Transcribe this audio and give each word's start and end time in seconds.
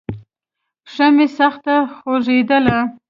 پښه 0.85 1.07
مې 1.15 1.27
سخته 1.37 1.75
خوږېدله. 1.95 2.79